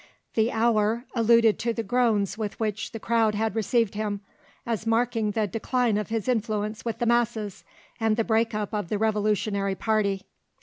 [0.33, 4.21] THE HOUR alluded to the groans with which the crowd had received him,
[4.65, 7.63] as marking the decline of his influence with the masses
[7.99, 10.23] and the break up of the Revolutionary party.